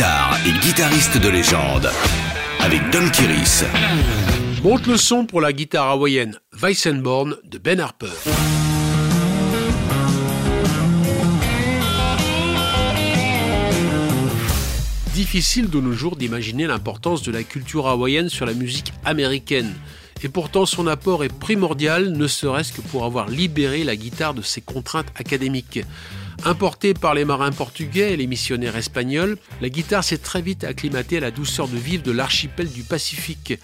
[0.00, 1.90] guitare et guitariste de légende
[2.60, 3.64] avec Don Kiris.
[4.64, 8.06] Monte le son pour la guitare hawaïenne Weissenborn de Ben Harper.
[15.12, 19.74] Difficile de nos jours d'imaginer l'importance de la culture hawaïenne sur la musique américaine.
[20.22, 24.40] Et pourtant son apport est primordial, ne serait-ce que pour avoir libéré la guitare de
[24.40, 25.80] ses contraintes académiques.
[26.44, 31.18] Importée par les marins portugais et les missionnaires espagnols, la guitare s'est très vite acclimatée
[31.18, 33.58] à la douceur de vivre de l'archipel du Pacifique.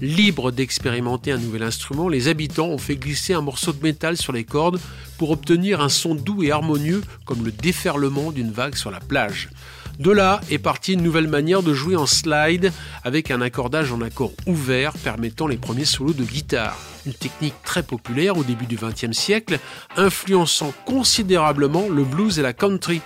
[0.00, 4.32] Libre d'expérimenter un nouvel instrument, les habitants ont fait glisser un morceau de métal sur
[4.32, 4.80] les cordes
[5.18, 9.50] pour obtenir un son doux et harmonieux comme le déferlement d'une vague sur la plage.
[9.98, 12.72] De là est partie une nouvelle manière de jouer en slide
[13.04, 16.78] avec un accordage en accord ouvert permettant les premiers solos de guitare.
[17.04, 19.58] Une technique très populaire au début du XXe siècle,
[19.96, 23.00] influençant considérablement le blues et la country.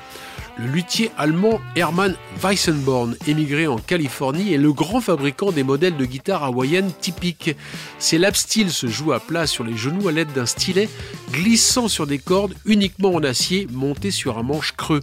[0.58, 6.04] Le luthier allemand Hermann Weissenborn, émigré en Californie, est le grand fabricant des modèles de
[6.06, 7.54] guitare hawaïennes typiques.
[7.98, 10.88] Ces lap steel se jouent à plat sur les genoux à l'aide d'un stylet
[11.30, 15.02] glissant sur des cordes uniquement en acier monté sur un manche creux.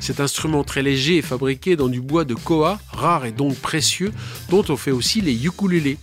[0.00, 4.12] Cet instrument très léger est fabriqué dans du bois de koa, rare et donc précieux,
[4.50, 5.96] dont on fait aussi les ukulélés.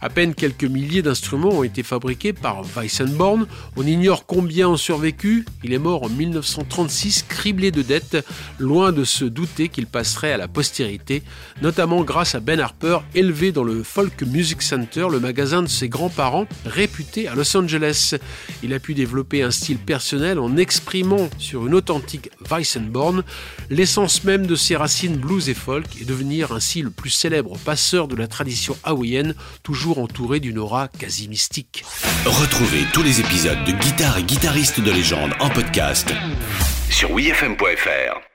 [0.00, 3.46] À peine quelques milliers d'instruments ont été fabriqués par Weissenborn.
[3.76, 5.44] On ignore combien ont survécu.
[5.64, 8.24] Il est mort en 1936, criblé de dettes,
[8.60, 11.24] loin de se douter qu'il passerait à la postérité,
[11.62, 15.88] notamment grâce à Ben Harper, élevé dans le Folk Music Center, le magasin de ses
[15.88, 18.14] grands-parents, réputé à Los Angeles.
[18.62, 23.22] Il a pu développer un style personnel en exprimant sur une authentique Weissenborn
[23.70, 28.08] l'essence même de ses racines blues et folk et devenir ainsi le plus célèbre passeur
[28.08, 31.84] de la tradition hawaïenne, toujours entouré d'une aura quasi mystique.
[32.24, 36.12] Retrouvez tous les épisodes de Guitare et guitaristes de légende en podcast
[36.90, 38.27] sur wfm.fr.